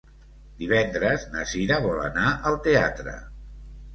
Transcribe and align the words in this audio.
Divendres 0.61 1.25
na 1.33 1.43
Cira 1.51 1.77
vol 1.85 2.01
anar 2.05 2.31
al 2.53 2.57
teatre. 2.69 3.17